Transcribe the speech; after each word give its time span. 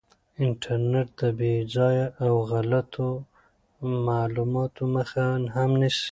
انټرنیټ 0.43 1.09
د 1.19 1.21
بې 1.37 1.53
ځایه 1.75 2.07
او 2.23 2.33
غلطو 2.51 3.09
معلوماتو 4.07 4.83
مخه 4.95 5.25
هم 5.55 5.71
نیسي. 5.81 5.99